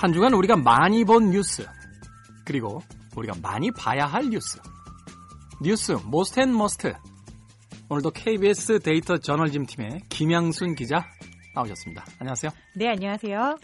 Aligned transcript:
한 0.00 0.14
주간 0.14 0.32
우리가 0.32 0.56
많이 0.56 1.04
본 1.04 1.28
뉴스, 1.28 1.62
그리고 2.46 2.80
우리가 3.14 3.34
많이 3.42 3.70
봐야 3.70 4.06
할 4.06 4.30
뉴스. 4.30 4.58
뉴스 5.62 5.92
most 5.92 6.40
and 6.40 6.56
must. 6.56 6.94
오늘도 7.90 8.12
KBS 8.12 8.78
데이터 8.78 9.18
저널리즘 9.18 9.66
팀의 9.66 10.00
김양순 10.08 10.74
기자 10.74 11.04
나오셨습니다. 11.54 12.06
안녕하세요. 12.18 12.50
네, 12.76 12.88
안녕하세요. 12.88 13.58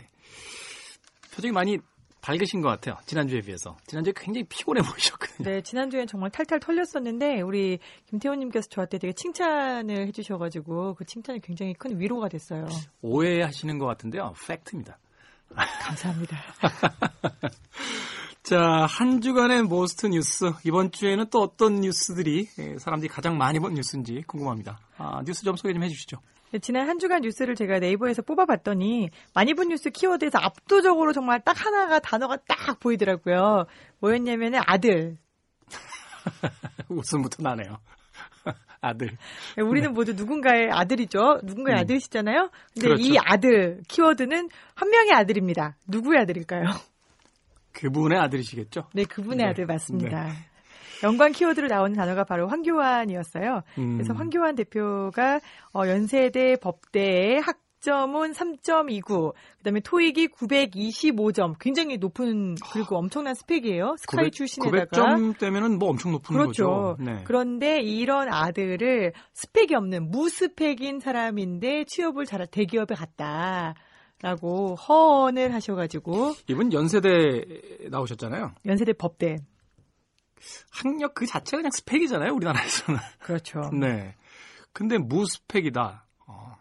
표정이 1.35 1.53
많이 1.53 1.79
밝으신 2.21 2.61
것 2.61 2.69
같아요. 2.69 2.99
지난주에 3.07 3.41
비해서. 3.41 3.75
지난주에 3.87 4.13
굉장히 4.15 4.45
피곤해 4.47 4.83
보이셨거든요. 4.83 5.51
네, 5.51 5.63
지난주엔 5.63 6.07
정말 6.07 6.29
탈탈 6.29 6.61
털렸었는데 6.61 7.41
우리 7.41 7.79
김태호님께서 8.11 8.69
저한테 8.69 8.99
되게 8.99 9.15
칭찬을 9.15 10.07
해주셔가지고 10.09 10.97
그 10.97 11.07
칭찬이 11.07 11.41
굉장히 11.41 11.73
큰 11.73 11.99
위로가 11.99 12.29
됐어요. 12.29 12.67
오해하시는 13.01 13.79
것 13.79 13.87
같은데요. 13.87 14.35
팩트입니다. 14.47 14.99
감사합니다. 15.55 16.37
자, 18.43 18.87
한 18.89 19.21
주간의 19.21 19.65
most 19.65 20.07
뉴스. 20.07 20.53
이번 20.65 20.93
주에는 20.93 21.27
또 21.31 21.43
어떤 21.43 21.81
뉴스들이 21.81 22.49
예, 22.59 22.79
사람들이 22.79 23.09
가장 23.09 23.37
많이 23.39 23.59
본 23.59 23.75
뉴스인지 23.75 24.23
궁금합니다. 24.27 24.79
아, 24.99 25.23
뉴스 25.25 25.43
좀 25.43 25.57
소개 25.57 25.75
좀 25.75 25.83
해주시죠. 25.83 26.19
네, 26.53 26.61
지난 26.61 26.89
한 26.89 26.99
주간 26.99 27.23
뉴스를 27.23 27.57
제가 27.57 27.81
네이버에서 27.81 28.23
뽑아봤더니 28.23 29.11
많이 29.35 29.55
본 29.55 29.69
뉴스 29.69 29.91
키워드에서 29.91 30.39
압도적으로 30.39 31.13
정말 31.13 31.41
딱 31.41 31.65
하나가 31.65 31.99
단어가 31.99 32.37
딱 32.37 32.79
보이더라고요. 32.79 33.67
뭐였냐면은 33.99 34.61
아들. 34.65 35.19
웃음부터 36.89 37.43
나네요. 37.43 37.79
아들. 38.87 39.09
네, 39.57 39.63
우리는 39.63 39.93
모두 39.93 40.13
누군가의 40.15 40.71
아들이죠. 40.71 41.41
누군가의 41.43 41.79
음. 41.79 41.81
아들이시잖아요. 41.81 42.51
근데 42.75 42.89
그렇죠. 42.89 43.03
이 43.03 43.17
아들 43.19 43.81
키워드는 43.89 44.49
한 44.75 44.91
명의 44.91 45.13
아들입니다. 45.13 45.77
누구의 45.89 46.21
아들일까요? 46.21 46.65
그분의 47.73 48.19
아들이시겠죠? 48.19 48.89
네, 48.95 49.05
그분의 49.05 49.39
네. 49.39 49.45
아들 49.51 49.67
맞습니다. 49.67 50.29
연관 51.03 51.33
키워드로 51.33 51.69
나오는 51.69 51.95
단어가 51.95 52.25
바로 52.25 52.49
황교안이었어요. 52.49 53.63
음. 53.79 53.93
그래서 53.95 54.15
황교안 54.15 54.55
대표가 54.55 55.41
어, 55.75 55.87
연세대 55.87 56.57
법대의 56.57 57.41
학 57.41 57.59
점은 57.87 58.33
3.29, 58.33 59.33
그다음에 59.59 59.79
토익이 59.79 60.29
925점, 60.29 61.55
굉장히 61.61 61.99
높은 61.99 62.57
그리고 62.73 62.97
엄청난 62.97 63.35
스펙이에요. 63.35 63.95
스카이 63.99 64.25
900, 64.25 64.33
출신에다가 64.33 64.87
900점 64.87 65.39
되면은 65.39 65.79
뭐 65.79 65.91
엄청 65.91 66.11
높은 66.11 66.35
그렇죠. 66.37 66.97
거죠. 66.97 66.97
네. 66.99 67.23
그런데 67.25 67.81
이런 67.81 68.29
아들을 68.29 69.13
스펙이 69.35 69.77
없는 69.77 70.11
무스펙인 70.11 70.99
사람인데 70.99 71.85
취업을 71.85 72.27
잘 72.27 72.45
대기업에 72.47 72.95
갔다. 72.97 73.75
라고 74.23 74.77
허언을 74.77 75.53
하셔가지고 75.53 76.33
이분 76.49 76.73
연세대 76.73 77.89
나오셨잖아요. 77.91 78.55
연세대 78.65 78.95
법대 78.95 79.37
학력 80.71 81.15
그 81.15 81.27
자체가 81.27 81.59
그냥 81.59 81.71
스펙이잖아요, 81.71 82.33
우리나라에서는. 82.33 82.99
그렇죠. 83.21 83.61
네. 83.79 84.15
근데 84.73 84.97
무스펙이다. 84.97 86.07
어. 86.27 86.57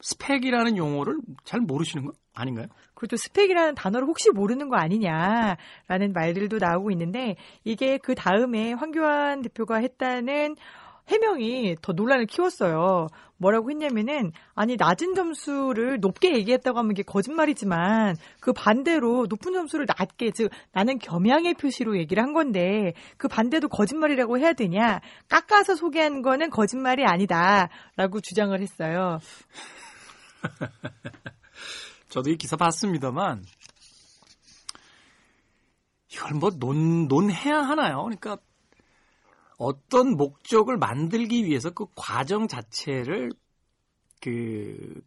스펙이라는 0.00 0.76
용어를 0.76 1.18
잘 1.44 1.60
모르시는 1.60 2.06
거 2.06 2.12
아닌가요? 2.34 2.66
또 3.08 3.16
스펙이라는 3.16 3.74
단어를 3.74 4.06
혹시 4.06 4.30
모르는 4.30 4.68
거 4.68 4.76
아니냐라는 4.76 6.12
말들도 6.12 6.58
나오고 6.58 6.90
있는데 6.90 7.36
이게 7.64 7.98
그 7.98 8.14
다음에 8.14 8.72
황교안 8.72 9.42
대표가 9.42 9.76
했다는 9.76 10.56
해명이 11.08 11.76
더 11.82 11.92
논란을 11.92 12.26
키웠어요. 12.26 13.08
뭐라고 13.36 13.70
했냐면은 13.70 14.32
아니 14.54 14.76
낮은 14.76 15.14
점수를 15.14 15.98
높게 16.00 16.34
얘기했다고 16.34 16.78
하면 16.78 16.92
이게 16.92 17.02
거짓말이지만 17.02 18.16
그 18.38 18.52
반대로 18.52 19.26
높은 19.28 19.54
점수를 19.54 19.86
낮게 19.86 20.30
즉 20.32 20.50
나는 20.72 20.98
겸양의 20.98 21.54
표시로 21.54 21.96
얘기를 21.96 22.22
한 22.22 22.34
건데 22.34 22.92
그 23.16 23.28
반대도 23.28 23.68
거짓말이라고 23.68 24.38
해야 24.38 24.52
되냐 24.52 25.00
깎아서 25.28 25.74
소개한 25.74 26.20
거는 26.22 26.50
거짓말이 26.50 27.04
아니다라고 27.04 28.20
주장을 28.20 28.58
했어요. 28.60 29.18
저도 32.08 32.30
이 32.30 32.36
기사 32.36 32.56
봤습니다만 32.56 33.44
이걸 36.12 36.34
뭐 36.34 36.50
논, 36.50 37.06
논해야 37.06 37.58
하나요? 37.58 38.02
그러니까 38.02 38.38
어떤 39.58 40.16
목적을 40.16 40.76
만들기 40.76 41.44
위해서 41.44 41.70
그 41.70 41.86
과정 41.94 42.48
자체를 42.48 43.30
그 44.20 45.02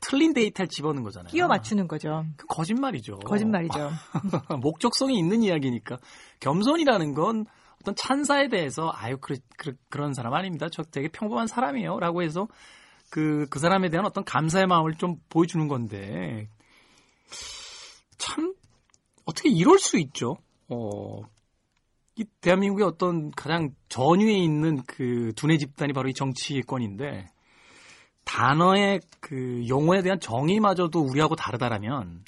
틀린 0.00 0.32
데이터를 0.32 0.68
집어넣는 0.68 1.04
거잖아요. 1.04 1.30
끼워 1.30 1.46
맞추는 1.46 1.86
거죠. 1.88 2.24
그 2.36 2.46
거짓말이죠. 2.46 3.20
거짓말이죠. 3.20 3.90
목적성이 4.60 5.18
있는 5.18 5.42
이야기니까 5.42 5.98
겸손이라는 6.40 7.14
건 7.14 7.46
어떤 7.80 7.94
찬사에 7.94 8.48
대해서 8.48 8.90
아유 8.94 9.18
그, 9.20 9.36
그, 9.56 9.74
그런 9.88 10.12
사람 10.14 10.34
아닙니다. 10.34 10.68
저 10.70 10.82
되게 10.82 11.08
평범한 11.08 11.46
사람이에요라고 11.46 12.22
해서 12.22 12.48
그, 13.12 13.46
그 13.50 13.58
사람에 13.58 13.90
대한 13.90 14.06
어떤 14.06 14.24
감사의 14.24 14.66
마음을 14.66 14.94
좀 14.94 15.16
보여주는 15.28 15.68
건데, 15.68 16.48
참, 18.16 18.54
어떻게 19.26 19.50
이럴 19.50 19.78
수 19.78 19.98
있죠? 19.98 20.38
어, 20.70 21.20
이 22.16 22.24
대한민국의 22.40 22.86
어떤 22.86 23.30
가장 23.32 23.74
전위에 23.90 24.32
있는 24.32 24.82
그 24.86 25.34
두뇌 25.36 25.58
집단이 25.58 25.92
바로 25.92 26.08
이 26.08 26.14
정치권인데, 26.14 27.28
단어의 28.24 29.00
그 29.20 29.62
용어에 29.68 30.00
대한 30.00 30.18
정의마저도 30.18 30.98
우리하고 30.98 31.36
다르다라면, 31.36 32.24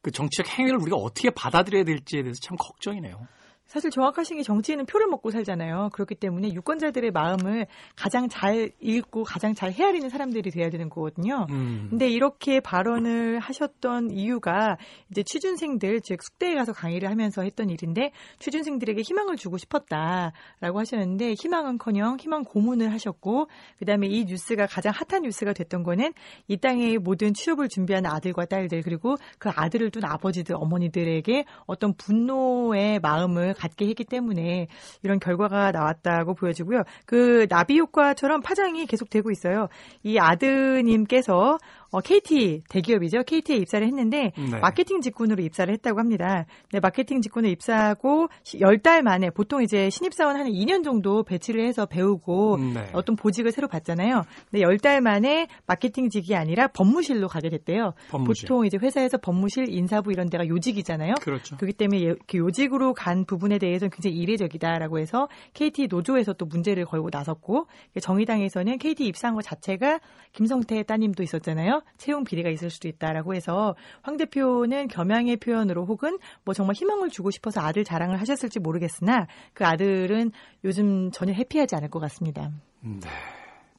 그 0.00 0.12
정치적 0.12 0.46
행위를 0.46 0.78
우리가 0.80 0.96
어떻게 0.96 1.30
받아들여야 1.30 1.82
될지에 1.82 2.22
대해서 2.22 2.38
참 2.40 2.56
걱정이네요. 2.56 3.26
사실 3.66 3.90
정확하신 3.90 4.36
게 4.36 4.42
정치인은 4.42 4.86
표를 4.86 5.08
먹고 5.08 5.30
살잖아요. 5.30 5.90
그렇기 5.92 6.14
때문에 6.14 6.52
유권자들의 6.52 7.10
마음을 7.10 7.66
가장 7.96 8.28
잘 8.28 8.70
읽고 8.80 9.24
가장 9.24 9.54
잘 9.54 9.72
헤아리는 9.72 10.08
사람들이 10.08 10.50
돼야 10.50 10.70
되는 10.70 10.88
거거든요. 10.88 11.46
음. 11.50 11.88
근데 11.90 12.08
이렇게 12.08 12.60
발언을 12.60 13.40
하셨던 13.40 14.12
이유가 14.12 14.76
이제 15.10 15.24
취준생들 15.24 16.00
즉 16.02 16.22
숙대에 16.22 16.54
가서 16.54 16.72
강의를 16.72 17.10
하면서 17.10 17.42
했던 17.42 17.68
일인데 17.68 18.12
취준생들에게 18.38 19.02
희망을 19.02 19.36
주고 19.36 19.58
싶었다라고 19.58 20.78
하셨는데 20.78 21.34
희망은커녕 21.34 22.18
희망 22.20 22.44
고문을 22.44 22.92
하셨고 22.92 23.48
그다음에 23.80 24.06
이 24.06 24.24
뉴스가 24.26 24.66
가장 24.66 24.92
핫한 24.94 25.22
뉴스가 25.22 25.52
됐던 25.52 25.82
거는 25.82 26.12
이 26.46 26.56
땅의 26.56 26.98
모든 26.98 27.34
취업을 27.34 27.68
준비하는 27.68 28.08
아들과 28.10 28.44
딸들 28.46 28.82
그리고 28.82 29.16
그 29.38 29.50
아들을 29.52 29.90
둔 29.90 30.04
아버지들 30.04 30.54
어머니들에게 30.56 31.44
어떤 31.66 31.94
분노의 31.94 33.00
마음을 33.00 33.55
갖게 33.56 33.86
했기 33.86 34.04
때문에 34.04 34.68
이런 35.02 35.18
결과가 35.18 35.72
나왔다고 35.72 36.34
보여지고요. 36.34 36.82
그 37.06 37.46
나비 37.48 37.78
효과처럼 37.78 38.40
파장이 38.42 38.86
계속되고 38.86 39.30
있어요. 39.30 39.68
이 40.02 40.18
아드님께서 40.18 41.58
어, 41.90 42.00
KT 42.00 42.62
대기업이죠. 42.68 43.22
KT에 43.24 43.56
입사를 43.56 43.86
했는데 43.86 44.32
네. 44.36 44.58
마케팅 44.60 45.00
직군으로 45.00 45.42
입사를 45.42 45.72
했다고 45.72 45.98
합니다. 45.98 46.46
네, 46.72 46.80
마케팅 46.80 47.20
직군에 47.20 47.48
입사하고 47.50 48.28
10달 48.44 49.02
만에 49.02 49.30
보통 49.30 49.62
이제 49.62 49.88
신입사원 49.90 50.36
한 50.36 50.46
2년 50.46 50.84
정도 50.84 51.22
배치를 51.22 51.64
해서 51.66 51.86
배우고 51.86 52.58
네. 52.74 52.86
어떤 52.92 53.16
보직을 53.16 53.52
새로 53.52 53.68
받잖아요. 53.68 54.24
근데 54.50 54.64
10달 54.64 55.00
만에 55.00 55.46
마케팅직이 55.66 56.34
아니라 56.34 56.66
법무실로 56.68 57.28
가게 57.28 57.48
됐대요. 57.50 57.92
법무실. 58.10 58.48
보통 58.48 58.66
이제 58.66 58.78
회사에서 58.80 59.18
법무실, 59.18 59.68
인사부 59.68 60.12
이런 60.12 60.28
데가 60.28 60.46
요직이잖아요. 60.48 61.14
그렇죠. 61.22 61.56
그렇기 61.56 61.74
때문에 61.74 62.02
예- 62.02 62.14
그 62.26 62.38
요직으로 62.38 62.94
간 62.94 63.24
부분에 63.24 63.58
대해서는 63.58 63.90
굉장히 63.90 64.16
이례적이다라고 64.16 64.98
해서 64.98 65.28
KT 65.54 65.86
노조에서 65.88 66.32
또 66.34 66.46
문제를 66.46 66.84
걸고 66.84 67.08
나섰고 67.12 67.66
정의당에서는 68.00 68.78
KT 68.78 69.06
입사한 69.06 69.34
것 69.34 69.42
자체가 69.42 70.00
김성태 70.32 70.82
따님도 70.84 71.22
있었잖아요. 71.22 71.75
채용 71.96 72.24
비리가 72.24 72.50
있을 72.50 72.70
수도 72.70 72.88
있다라고 72.88 73.34
해서 73.34 73.74
황 74.02 74.16
대표는 74.16 74.88
겸양의 74.88 75.36
표현으로 75.38 75.84
혹은 75.86 76.18
뭐 76.44 76.54
정말 76.54 76.74
희망을 76.74 77.10
주고 77.10 77.30
싶어서 77.30 77.60
아들 77.60 77.84
자랑을 77.84 78.20
하셨을지 78.20 78.60
모르겠으나 78.60 79.26
그 79.54 79.64
아들은 79.66 80.32
요즘 80.64 81.10
전혀 81.10 81.32
해피하지 81.32 81.76
않을 81.76 81.90
것 81.90 82.00
같습니다. 82.00 82.50
네, 82.80 83.00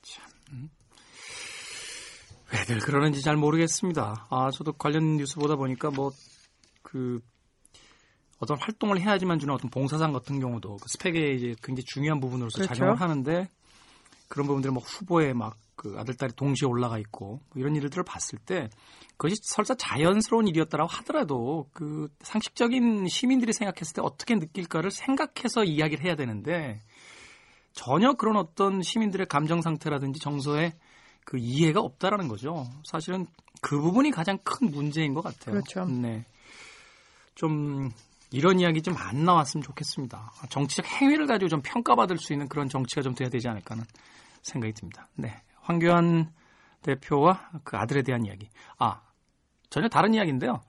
참. 0.01 0.69
왜들 2.53 2.79
그러는지 2.79 3.21
잘 3.21 3.35
모르겠습니다. 3.35 4.27
아, 4.29 4.49
저도 4.51 4.73
관련 4.73 5.17
뉴스 5.17 5.35
보다 5.35 5.55
보니까 5.55 5.89
뭐, 5.91 6.11
그, 6.81 7.19
어떤 8.39 8.57
활동을 8.59 9.01
해야지만 9.01 9.39
주는 9.39 9.53
어떤 9.53 9.69
봉사상 9.69 10.13
같은 10.13 10.39
경우도 10.39 10.77
그 10.77 10.85
스펙의 10.88 11.35
이제 11.35 11.55
굉장히 11.63 11.83
중요한 11.85 12.19
부분으로서 12.19 12.59
그렇죠. 12.59 12.73
작용을 12.73 13.01
하는데 13.01 13.49
그런 14.27 14.47
부분들이 14.47 14.71
뭐 14.71 14.81
후보에 14.83 15.33
막 15.33 15.57
그 15.77 15.95
아들 15.97 16.15
딸이 16.15 16.33
동시에 16.35 16.68
올라가 16.68 16.97
있고 16.97 17.27
뭐 17.27 17.41
이런 17.56 17.75
일들을 17.75 18.03
봤을 18.03 18.38
때 18.39 18.69
그것이 19.15 19.35
설사 19.44 19.75
자연스러운 19.75 20.47
일이었다라고 20.47 20.89
하더라도 20.89 21.69
그 21.71 22.09
상식적인 22.21 23.07
시민들이 23.07 23.53
생각했을 23.53 23.94
때 23.94 24.01
어떻게 24.03 24.35
느낄까를 24.35 24.91
생각해서 24.91 25.63
이야기를 25.63 26.03
해야 26.03 26.15
되는데 26.15 26.81
전혀 27.74 28.13
그런 28.13 28.35
어떤 28.38 28.81
시민들의 28.81 29.27
감정 29.27 29.62
상태라든지 29.62 30.19
정서에 30.19 30.75
그 31.24 31.38
이해가 31.38 31.80
없다라는 31.80 32.27
거죠. 32.27 32.65
사실은 32.83 33.27
그 33.62 33.80
부분이 33.80 34.12
가장 34.12 34.39
큰 34.44 34.71
문제인 34.71 35.13
것 35.13 35.21
같아요. 35.21 35.53
그렇죠. 35.53 35.85
네. 35.85 36.25
좀 37.35 37.91
이런 38.31 38.59
이야기 38.59 38.81
좀 38.81 38.95
안 38.97 39.23
나왔으면 39.25 39.63
좋겠습니다. 39.63 40.33
정치적 40.50 40.85
행위를 40.85 41.27
가지고 41.27 41.50
좀 41.50 41.62
평가받을 41.62 42.18
수 42.18 42.33
있는 42.33 42.47
그런 42.47 42.68
정치가 42.68 43.01
좀 43.01 43.13
돼야 43.13 43.30
되지 43.30 43.47
않을까 43.47 43.75
하는 43.75 43.85
생각이 44.41 44.73
듭니다. 44.73 45.07
네. 45.15 45.35
황교안 45.67 46.31
대표와 46.81 47.49
그 47.63 47.75
아들에 47.77 48.01
대한 48.01 48.25
이야기. 48.25 48.49
아, 48.79 49.01
전혀 49.69 49.89
다른 49.89 50.13
이야기인데요. 50.13 50.61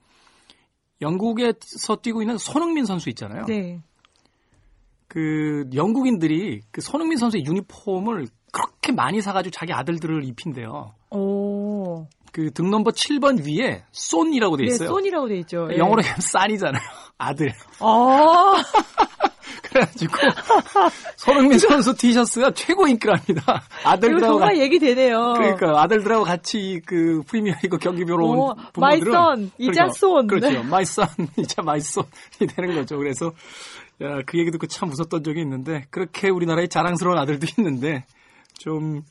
영국에서 1.01 1.95
뛰고 2.01 2.21
있는 2.21 2.37
손흥민 2.37 2.85
선수 2.85 3.09
있잖아요. 3.09 3.45
네. 3.45 3.81
그 5.07 5.69
영국인들이 5.73 6.61
그 6.71 6.81
손흥민 6.81 7.17
선수의 7.17 7.45
유니폼을 7.45 8.27
그렇게 8.51 8.91
많이 8.91 9.21
사가지고 9.21 9.51
자기 9.51 9.71
아들들을 9.73 10.23
입힌대요. 10.25 10.93
오. 11.11 12.05
그 12.31 12.51
등 12.51 12.69
넘버 12.69 12.91
7번 12.91 13.43
위에 13.43 13.83
쏜이라고 13.91 14.57
돼 14.57 14.65
네, 14.65 14.73
있어요. 14.73 14.89
손이라고 14.89 15.27
돼 15.29 15.37
있죠. 15.39 15.67
예. 15.71 15.77
영어로 15.77 16.03
하면 16.03 16.15
싼이잖아요. 16.19 16.81
아들. 17.17 17.53
아, 17.79 18.53
그래가지고 19.69 20.13
손흥민 21.15 21.59
선수 21.59 21.95
티셔츠가 21.95 22.51
최고 22.51 22.87
인기랍니다. 22.87 23.63
아들들하고 23.83 24.39
정말 24.39 24.57
얘기 24.59 24.79
되네요. 24.79 25.33
그러니까 25.37 25.81
아들들하고 25.81 26.23
같이 26.23 26.81
그 26.85 27.21
프리미어리그 27.27 27.77
경기 27.77 28.03
보러 28.05 28.25
온 28.25 28.39
오, 28.39 28.55
부모들은 28.73 28.81
my 28.81 28.97
son, 29.01 29.51
이자 29.57 29.71
그러니까, 29.71 29.93
손. 29.93 30.27
그렇죠. 30.27 30.49
네. 30.49 30.57
my 30.59 30.81
son, 30.81 31.09
이자 31.37 31.61
my 31.61 31.79
son이 31.79 32.49
되는 32.55 32.75
거죠. 32.75 32.97
그래서 32.97 33.31
야, 34.01 34.21
그 34.25 34.39
얘기 34.39 34.51
듣고 34.51 34.67
참 34.67 34.89
웃었던 34.89 35.23
적이 35.23 35.41
있는데 35.41 35.85
그렇게 35.89 36.29
우리나라에 36.29 36.67
자랑스러운 36.67 37.17
아들도 37.17 37.47
있는데 37.57 38.05
좀 38.57 39.01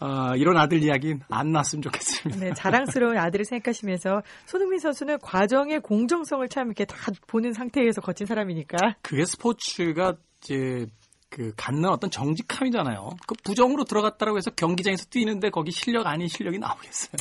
아, 0.00 0.34
이런 0.34 0.56
아들 0.56 0.82
이야기는 0.82 1.20
안 1.28 1.52
났으면 1.52 1.82
좋겠습니다. 1.82 2.40
네, 2.40 2.52
자랑스러운 2.54 3.18
아들을 3.18 3.44
생각하시면서 3.44 4.22
손흥민 4.46 4.80
선수는 4.80 5.18
과정의 5.18 5.80
공정성을 5.80 6.48
참 6.48 6.68
이렇게 6.68 6.86
다 6.86 6.96
보는 7.26 7.52
상태에서 7.52 8.00
거친 8.00 8.26
사람이니까. 8.26 8.96
그게 9.02 9.26
스포츠가 9.26 10.14
이제 10.42 10.86
그 11.28 11.52
갖는 11.54 11.88
어떤 11.90 12.10
정직함이잖아요. 12.10 13.10
그 13.26 13.34
부정으로 13.44 13.84
들어갔다라고 13.84 14.38
해서 14.38 14.50
경기장에서 14.50 15.04
뛰는데 15.10 15.50
거기 15.50 15.70
실력 15.70 16.06
아닌 16.06 16.28
실력이 16.28 16.58
나오겠어요. 16.58 17.18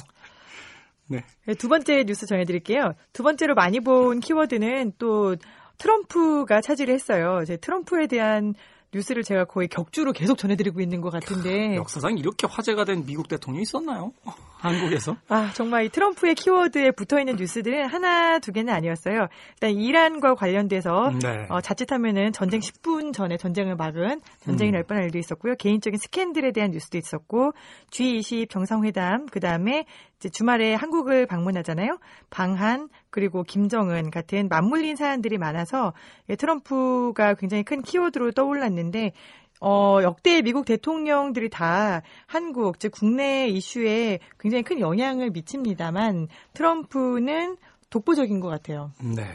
네. 1.08 1.26
네, 1.46 1.54
두 1.56 1.68
번째 1.68 2.06
뉴스 2.06 2.26
전해드릴게요. 2.28 2.94
두 3.12 3.24
번째로 3.24 3.56
많이 3.56 3.82
본 3.82 4.20
키워드는 4.20 4.94
또 4.98 5.36
트럼프가 5.78 6.62
차지를 6.62 6.94
했어요. 6.94 7.40
이제 7.44 7.58
트럼프에 7.58 8.08
대한 8.08 8.54
뉴스를 8.94 9.24
제가 9.24 9.46
거의 9.46 9.68
격주로 9.68 10.14
계속 10.14 10.38
전해드리고 10.38 10.82
있는 10.82 11.02
것 11.02 11.12
같은데. 11.12 11.76
역사상 11.76 12.18
이렇게 12.18 12.48
화제가 12.48 12.86
된 12.86 13.06
미국 13.06 13.28
대통령이 13.28 13.64
있었나요? 13.64 14.14
한국에서? 14.60 15.16
아, 15.30 15.52
정말 15.54 15.86
이 15.86 15.90
트럼프의 15.90 16.36
키워드에 16.36 16.92
붙어 16.92 17.18
있는 17.20 17.38
뉴스들은 17.38 17.88
하나, 17.88 18.40
두 18.40 18.52
개는 18.52 18.74
아니었어요. 18.74 19.28
일단 19.54 19.72
이란과 19.72 20.36
관련돼서 20.36 21.12
네. 21.22 21.46
어, 21.50 21.62
자칫하면은 21.62 22.34
전쟁 22.34 22.60
10분 22.60 23.14
전에 23.14 23.38
전쟁을 23.38 23.76
막은 23.76 24.20
전쟁이 24.42 24.72
음. 24.72 24.74
날 24.74 24.84
뻔한 24.84 25.06
일도 25.06 25.18
있었고요. 25.18 25.56
개인적인 25.56 25.98
스캔들에 25.98 26.52
대한 26.52 26.72
뉴스도 26.72 26.98
있었고 26.98 27.54
G20 27.92 28.50
정상회담 28.50 29.28
그 29.28 29.40
다음에 29.40 29.86
이제 30.20 30.30
주말에 30.30 30.74
한국을 30.76 31.26
방문하잖아요. 31.26 31.98
방한 32.30 32.90
그리고 33.10 33.44
김정은 33.44 34.12
같은 34.12 34.50
맞물린 34.50 34.98
사안들이 34.98 35.38
많아서 35.38 35.94
예, 36.30 36.36
트럼프가 36.36 37.36
굉장히 37.36 37.64
큰 37.64 37.82
키워드로 37.82 38.34
떠올랐는데 38.34 39.14
어, 39.62 40.00
역대 40.04 40.42
미국 40.42 40.66
대통령들이 40.66 41.50
다 41.50 42.02
한국, 42.28 42.80
즉 42.80 42.92
국내 42.92 43.48
이슈에 43.48 44.20
굉장히 44.40 44.64
큰 44.64 44.80
영향을 44.80 45.32
미칩니다만 45.32 46.28
트럼프는 46.54 47.58
독보적인 47.90 48.40
것 48.40 48.50
같아요. 48.50 48.92
네. 49.02 49.26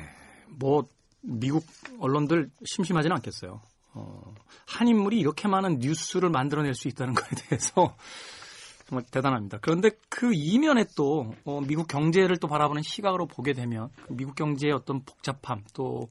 뭐 0.48 0.86
미국 1.20 1.64
언론들 1.98 2.50
심심하지는 2.64 3.16
않겠어요. 3.16 3.60
어, 3.94 4.34
한 4.66 4.88
인물이 4.88 5.18
이렇게 5.18 5.48
많은 5.48 5.78
뉴스를 5.78 6.28
만들어낼 6.28 6.74
수 6.74 6.88
있다는 6.88 7.14
것에 7.14 7.36
대해서 7.48 7.96
정말 8.94 9.04
대단합니다. 9.10 9.58
그런데 9.60 9.90
그 10.08 10.32
이면에 10.32 10.84
또 10.96 11.34
어, 11.44 11.60
미국 11.60 11.88
경제를 11.88 12.36
또 12.38 12.48
바라보는 12.48 12.82
시각으로 12.82 13.26
보게 13.26 13.52
되면 13.52 13.88
미국 14.08 14.34
경제의 14.34 14.72
어떤 14.72 15.04
복잡함 15.04 15.64
또 15.74 16.08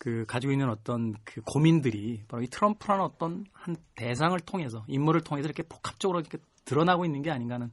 그 0.00 0.24
가지고 0.26 0.54
있는 0.54 0.70
어떤 0.70 1.14
그 1.24 1.42
고민들이 1.42 2.22
바로 2.26 2.42
이 2.42 2.46
트럼프라는 2.46 3.04
어떤 3.04 3.44
한 3.52 3.76
대상을 3.96 4.40
통해서 4.40 4.82
인물을 4.88 5.20
통해서 5.20 5.44
이렇게 5.44 5.62
복합적으로 5.62 6.20
이렇게 6.20 6.38
드러나고 6.64 7.04
있는 7.04 7.20
게 7.20 7.30
아닌가 7.30 7.56
하는 7.56 7.70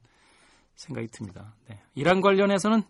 생각이 0.75 1.07
듭니다. 1.07 1.53
네. 1.69 1.79
이란 1.95 2.19
관련해서는 2.19 2.83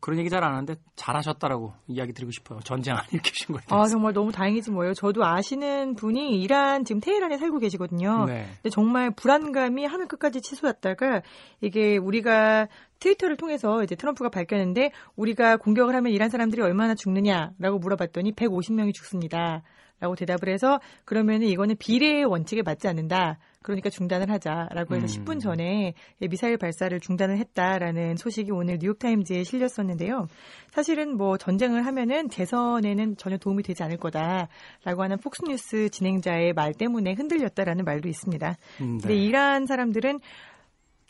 그런 0.00 0.18
얘기 0.18 0.30
잘 0.30 0.42
안 0.42 0.52
하는데 0.52 0.74
잘하셨다라고 0.96 1.72
이야기 1.88 2.12
드리고 2.12 2.32
싶어요. 2.32 2.60
전쟁 2.60 2.94
안 2.96 3.02
일으키신 3.12 3.54
거에 3.54 3.62
아. 3.68 3.86
정말 3.86 4.12
너무 4.12 4.32
다행이지 4.32 4.70
뭐예요. 4.70 4.94
저도 4.94 5.24
아시는 5.24 5.94
분이 5.94 6.40
이란, 6.40 6.84
지금 6.84 7.00
테헤란에 7.00 7.36
살고 7.38 7.58
계시거든요. 7.58 8.24
네. 8.26 8.46
근데 8.56 8.70
정말 8.70 9.10
불안감이 9.10 9.84
하늘 9.84 10.08
끝까지 10.08 10.40
치솟았다가 10.40 11.22
이게 11.60 11.98
우리가 11.98 12.68
트위터를 13.00 13.36
통해서 13.36 13.82
이제 13.82 13.94
트럼프가 13.94 14.30
밝혔는데 14.30 14.92
우리가 15.16 15.56
공격을 15.56 15.94
하면 15.94 16.12
이란 16.12 16.28
사람들이 16.30 16.62
얼마나 16.62 16.94
죽느냐라고 16.94 17.78
물어봤더니 17.78 18.32
150명이 18.32 18.94
죽습니다. 18.94 19.62
라고 20.00 20.14
대답을 20.14 20.48
해서 20.48 20.80
그러면 21.04 21.42
이거는 21.42 21.76
비례의 21.78 22.24
원칙에 22.24 22.62
맞지 22.62 22.88
않는다. 22.88 23.38
그러니까 23.62 23.90
중단을 23.90 24.30
하자라고 24.30 24.96
해서 24.96 25.04
음. 25.04 25.24
10분 25.24 25.40
전에 25.40 25.92
미사일 26.30 26.56
발사를 26.56 26.98
중단을 26.98 27.36
했다라는 27.36 28.16
소식이 28.16 28.50
오늘 28.52 28.78
뉴욕타임즈에 28.80 29.44
실렸었는데요. 29.44 30.28
사실은 30.70 31.18
뭐 31.18 31.36
전쟁을 31.36 31.84
하면은 31.84 32.28
대선에는 32.28 33.18
전혀 33.18 33.36
도움이 33.36 33.62
되지 33.62 33.82
않을 33.82 33.98
거다라고 33.98 35.02
하는 35.02 35.18
폭스뉴스 35.18 35.90
진행자의 35.90 36.54
말 36.54 36.72
때문에 36.72 37.12
흔들렸다라는 37.12 37.84
말도 37.84 38.08
있습니다. 38.08 38.56
음, 38.80 38.98
근데 38.98 39.08
네. 39.08 39.14
이란 39.16 39.66
사람들은 39.66 40.20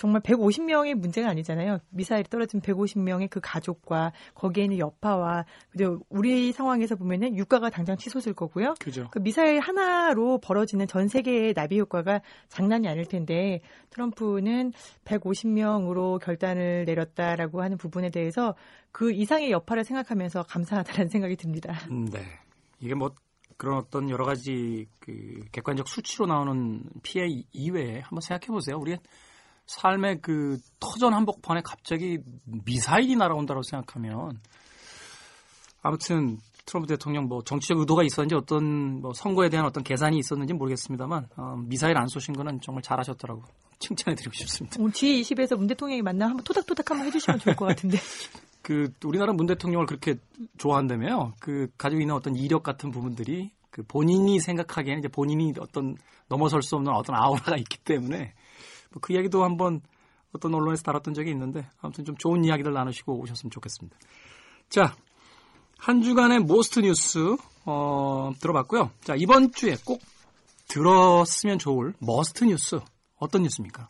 정말 0.00 0.22
150명의 0.22 0.94
문제가 0.94 1.28
아니잖아요. 1.28 1.78
미사일이 1.90 2.26
떨어진 2.30 2.62
150명의 2.62 3.28
그 3.28 3.38
가족과 3.42 4.12
거기에 4.34 4.64
있는 4.64 4.78
여파와 4.78 5.44
그리고 5.68 5.98
우리 6.08 6.52
상황에서 6.52 6.96
보면은 6.96 7.36
유가가 7.36 7.68
당장 7.68 7.98
치솟을 7.98 8.32
거고요. 8.32 8.76
그죠. 8.80 9.08
그 9.10 9.18
미사일 9.18 9.60
하나로 9.60 10.38
벌어지는 10.38 10.86
전 10.86 11.06
세계의 11.06 11.52
나비 11.52 11.78
효과가 11.78 12.22
장난이 12.48 12.88
아닐 12.88 13.04
텐데 13.04 13.60
트럼프는 13.90 14.72
150명으로 15.04 16.18
결단을 16.18 16.86
내렸다라고 16.86 17.60
하는 17.60 17.76
부분에 17.76 18.08
대해서 18.08 18.54
그 18.92 19.12
이상의 19.12 19.50
여파를 19.50 19.84
생각하면서 19.84 20.44
감사하다는 20.44 21.08
생각이 21.12 21.36
듭니다. 21.36 21.74
음, 21.90 22.06
네. 22.06 22.20
이게 22.80 22.94
뭐 22.94 23.10
그런 23.58 23.76
어떤 23.76 24.08
여러 24.08 24.24
가지 24.24 24.86
그 24.98 25.44
객관적 25.52 25.86
수치로 25.88 26.24
나오는 26.24 26.84
피해 27.02 27.26
이- 27.26 27.44
이외에 27.52 28.00
한번 28.00 28.22
생각해 28.22 28.46
보세요. 28.46 28.78
우리의 28.78 28.98
삶의 29.70 30.20
그 30.20 30.58
터전 30.80 31.14
한복판에 31.14 31.60
갑자기 31.64 32.18
미사일이 32.44 33.14
날아온다고 33.14 33.62
생각하면 33.62 34.40
아무튼 35.80 36.38
트럼프 36.66 36.88
대통령 36.88 37.26
뭐 37.26 37.42
정치적 37.42 37.78
의도가 37.78 38.02
있었는지 38.02 38.34
어떤 38.34 39.00
뭐 39.00 39.12
선거에 39.14 39.48
대한 39.48 39.66
어떤 39.66 39.84
계산이 39.84 40.18
있었는지 40.18 40.54
모르겠습니다만 40.54 41.28
어, 41.36 41.56
미사일 41.66 41.96
안 41.98 42.08
쏘신 42.08 42.34
거는 42.34 42.60
정말 42.60 42.82
잘하셨더라고 42.82 43.42
칭찬해드리고 43.78 44.34
싶습니다. 44.34 44.76
오늘 44.80 44.92
G20에서 44.92 45.56
문 45.56 45.68
대통령이 45.68 46.02
만나 46.02 46.26
한번 46.26 46.44
토닥토닥 46.44 46.90
한번 46.90 47.06
해주시면 47.06 47.38
좋을 47.38 47.56
것 47.56 47.66
같은데. 47.66 47.98
그 48.62 48.92
우리나라 49.04 49.32
문 49.32 49.46
대통령을 49.46 49.86
그렇게 49.86 50.16
좋아한다며요. 50.58 51.32
그 51.40 51.68
가지고 51.78 52.02
있는 52.02 52.14
어떤 52.14 52.36
이력 52.36 52.62
같은 52.62 52.90
부분들이 52.90 53.52
그 53.70 53.82
본인이 53.84 54.38
생각하기에는 54.38 54.98
이제 54.98 55.08
본인이 55.08 55.54
어떤 55.60 55.96
넘어설 56.28 56.62
수 56.62 56.76
없는 56.76 56.92
어떤 56.92 57.16
아우라가 57.16 57.56
있기 57.56 57.78
때문에 57.78 58.34
뭐그 58.92 59.12
이야기도 59.12 59.44
한번 59.44 59.80
어떤 60.32 60.54
언론에서 60.54 60.82
다뤘던 60.82 61.14
적이 61.14 61.30
있는데 61.30 61.68
아무튼 61.80 62.04
좀 62.04 62.16
좋은 62.16 62.44
이야기들 62.44 62.72
나누시고 62.72 63.18
오셨으면 63.20 63.50
좋겠습니다. 63.50 63.96
자, 64.68 64.94
한 65.78 66.02
주간의 66.02 66.40
모스트 66.40 66.80
뉴스 66.80 67.36
어, 67.64 68.32
들어봤고요. 68.40 68.90
자, 69.02 69.14
이번 69.16 69.52
주에 69.52 69.76
꼭 69.84 70.00
들었으면 70.68 71.58
좋을 71.58 71.94
must 71.98 72.44
뉴스 72.44 72.78
어떤 73.16 73.42
뉴스입니까? 73.42 73.88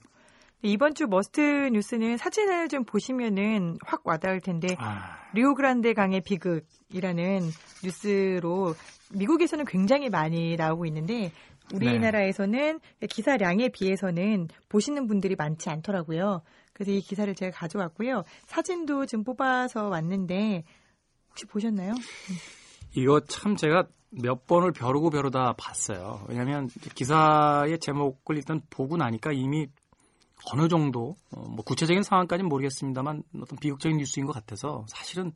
이번 0.63 0.95
주 0.95 1.07
must 1.07 1.41
뉴스는 1.73 2.19
사진을 2.19 2.69
좀 2.69 2.85
보시면은 2.85 3.79
확 3.85 4.07
와닿을 4.07 4.41
텐데 4.41 4.77
아, 4.79 5.17
리오그란데 5.33 5.95
강의 5.95 6.21
비극이라는 6.21 7.51
뉴스로 7.83 8.75
미국에서는 9.13 9.65
굉장히 9.65 10.09
많이 10.09 10.57
나오고 10.57 10.87
있는데 10.87 11.33
우리나라에서는 11.75 12.81
기사량에 13.09 13.69
비해서는 13.69 14.49
보시는 14.69 15.07
분들이 15.07 15.37
많지 15.37 15.71
않더라고요. 15.71 16.43
그래서 16.73 16.93
이 16.93 17.01
기사를 17.01 17.33
제가 17.35 17.57
가져왔고요. 17.57 18.25
사진도 18.47 19.07
좀 19.07 19.23
뽑아서 19.23 19.89
왔는데 19.89 20.65
혹시 21.31 21.47
보셨나요? 21.47 21.95
이거 22.95 23.21
참 23.21 23.57
제가 23.57 23.87
몇 24.11 24.47
번을 24.47 24.73
벼르고 24.73 25.11
벼르다 25.11 25.55
봤어요. 25.57 26.25
왜냐하면 26.29 26.69
기사의 26.95 27.79
제목을 27.79 28.37
일단 28.37 28.61
보고 28.71 28.97
나니까 28.97 29.33
이미 29.33 29.69
어느 30.53 30.69
정도 30.69 31.17
어, 31.31 31.43
뭐 31.49 31.65
구체적인 31.65 32.03
상황까지는 32.03 32.49
모르겠습니다만 32.49 33.23
어떤 33.43 33.59
비극적인 33.59 33.99
뉴스인 33.99 34.27
것 34.27 34.33
같아서 34.33 34.85
사실은 34.89 35.33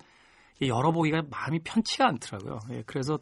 열어보기가 0.61 1.25
마음이 1.31 1.61
편치가 1.63 2.07
않더라고요. 2.09 2.61
예, 2.71 2.83
그래서 2.87 3.19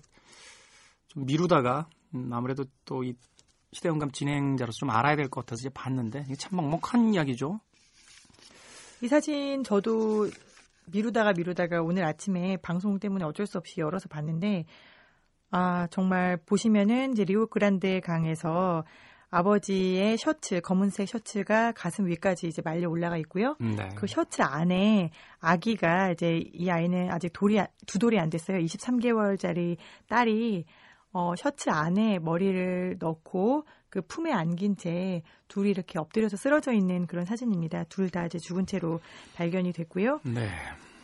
좀 1.12 1.26
미루다가 1.26 1.87
음, 2.14 2.31
아무래도 2.33 2.64
또 2.85 3.02
이 3.04 3.14
시대연감 3.73 4.11
진행자로서 4.12 4.76
좀 4.76 4.90
알아야 4.90 5.16
될 5.16 5.28
것 5.31 5.47
같아서 5.47 5.61
이제 5.61 5.71
봤는데 5.71 6.25
이게 6.26 6.37
참 6.37 6.57
먹먹한 6.57 7.14
이야기죠. 7.14 7.59
이 9.00 9.09
사진 9.09 9.64
저도 9.64 10.28
미루다가 10.87 11.33
미루다가 11.33 11.81
오늘 11.83 12.04
아침에 12.04 12.59
방송 12.59 12.99
때문에 12.99 13.25
어쩔 13.25 13.47
수 13.47 13.59
없이 13.59 13.81
열어서 13.81 14.09
봤는데 14.09 14.66
아 15.50 15.87
정말 15.90 16.37
보시면은 16.37 17.12
이제 17.12 17.25
리오 17.25 17.47
그란데 17.47 18.00
강에서 18.00 18.85
아버지의 19.31 20.19
셔츠, 20.19 20.61
검은색 20.61 21.09
셔츠가 21.09 21.73
가슴 21.73 22.07
위까지 22.07 22.49
이제 22.49 22.61
말려 22.62 22.90
올라가 22.90 23.16
있고요. 23.16 23.57
네. 23.59 23.88
그 23.97 24.07
셔츠 24.07 24.42
안에 24.42 25.11
아기가 25.40 26.11
이제 26.12 26.45
이 26.52 26.69
아이는 26.69 27.11
아직 27.11 27.33
돌이 27.33 27.59
두 27.87 27.99
돌이 27.99 28.19
안 28.19 28.28
됐어요. 28.28 28.59
23개월짜리 28.59 29.78
딸이 30.09 30.66
어 31.12 31.35
셔츠 31.37 31.69
안에 31.71 32.19
머리를 32.19 32.97
넣고 32.99 33.64
그 33.90 34.00
품에 34.00 34.33
안긴 34.33 34.76
채 34.76 35.23
둘이 35.49 35.71
이렇게 35.71 35.99
엎드려서 35.99 36.37
쓰러져 36.37 36.73
있는 36.73 37.07
그런 37.07 37.25
사진입니다. 37.26 37.85
둘 37.85 38.09
다 38.11 38.25
이제 38.26 38.38
죽은 38.38 38.66
채로 38.66 39.00
발견이 39.37 39.73
됐고요. 39.73 40.21
네. 40.25 40.49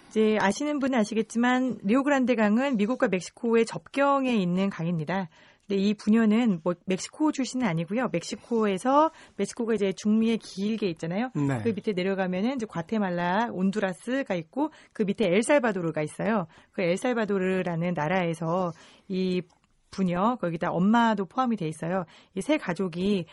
이제 0.08 0.38
아시는 0.40 0.78
분은 0.78 0.98
아시겠지만 0.98 1.78
리오그란데 1.82 2.34
강은 2.34 2.76
미국과 2.78 3.08
멕시코의 3.08 3.66
접경에 3.66 4.34
있는 4.34 4.70
강입니다. 4.70 5.28
근데 5.66 5.82
이 5.82 5.92
부녀는 5.92 6.60
뭐 6.64 6.74
멕시코 6.86 7.30
출신은 7.30 7.66
아니고요. 7.66 8.08
멕시코에서 8.10 9.10
멕시코가 9.36 9.74
이제 9.74 9.92
중미에 9.92 10.38
길게 10.38 10.88
있잖아요. 10.88 11.30
네. 11.34 11.60
그 11.62 11.68
밑에 11.68 11.92
내려가면은 11.92 12.56
이제 12.56 12.64
과테말라, 12.66 13.50
온두라스가 13.52 14.34
있고 14.34 14.70
그 14.94 15.02
밑에 15.02 15.26
엘살바도르가 15.26 16.00
있어요. 16.00 16.46
그 16.72 16.80
엘살바도르라는 16.80 17.92
나라에서 17.92 18.72
이 19.08 19.42
부녀 19.90 20.36
거기다 20.40 20.70
엄마도 20.72 21.26
포함이 21.26 21.56
돼 21.56 21.66
있어요. 21.68 22.04
이 22.34 22.40
세 22.40 22.56
가족이 22.58 23.26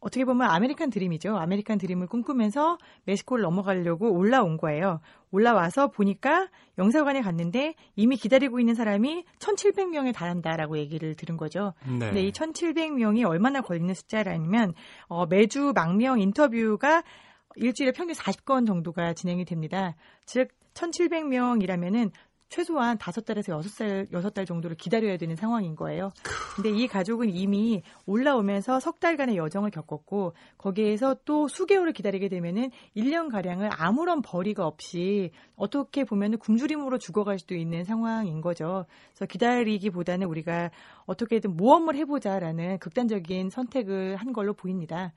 어떻게 0.00 0.26
보면 0.26 0.50
아메리칸 0.50 0.90
드림이죠. 0.90 1.34
아메리칸 1.34 1.78
드림을 1.78 2.08
꿈꾸면서 2.08 2.76
멕시코를 3.04 3.42
넘어가려고 3.42 4.12
올라온 4.12 4.58
거예요. 4.58 5.00
올라와서 5.30 5.88
보니까 5.88 6.48
영사관에 6.76 7.22
갔는데 7.22 7.74
이미 7.96 8.16
기다리고 8.16 8.60
있는 8.60 8.74
사람이 8.74 9.24
1,700명에 9.38 10.12
달한다라고 10.14 10.76
얘기를 10.76 11.14
들은 11.14 11.38
거죠. 11.38 11.72
네. 11.86 11.98
근데 12.00 12.22
이 12.22 12.32
1,700명이 12.32 13.26
얼마나 13.26 13.62
걸리는 13.62 13.94
숫자라면 13.94 14.74
어, 15.06 15.24
매주 15.24 15.72
망명 15.74 16.20
인터뷰가 16.20 17.02
일주일에 17.56 17.92
평균 17.92 18.14
40건 18.14 18.66
정도가 18.66 19.14
진행이 19.14 19.46
됩니다. 19.46 19.96
즉 20.26 20.48
1,700명이라면은 20.74 22.10
최소한 22.54 22.96
다섯 22.98 23.24
달에서 23.24 23.52
여섯 23.52 23.68
살 23.68 24.06
여섯 24.12 24.30
달 24.32 24.46
정도를 24.46 24.76
기다려야 24.76 25.16
되는 25.16 25.34
상황인 25.34 25.74
거예요. 25.74 26.12
근데 26.54 26.70
이 26.70 26.86
가족은 26.86 27.30
이미 27.30 27.82
올라오면서 28.06 28.78
석 28.78 29.00
달간의 29.00 29.36
여정을 29.36 29.72
겪었고 29.72 30.34
거기에서 30.56 31.16
또 31.24 31.48
수개월을 31.48 31.92
기다리게 31.92 32.28
되면은 32.28 32.70
1년 32.96 33.28
가량을 33.28 33.70
아무런 33.72 34.22
벌이가 34.22 34.68
없이 34.68 35.32
어떻게 35.56 36.04
보면은 36.04 36.38
굶주림으로 36.38 36.98
죽어갈 36.98 37.40
수도 37.40 37.56
있는 37.56 37.82
상황인 37.82 38.40
거죠. 38.40 38.86
그래서 39.08 39.26
기다리기보다는 39.26 40.28
우리가 40.28 40.70
어떻게든 41.06 41.56
모험을 41.56 41.96
해보자라는 41.96 42.78
극단적인 42.78 43.50
선택을 43.50 44.14
한 44.14 44.32
걸로 44.32 44.54
보입니다. 44.54 45.12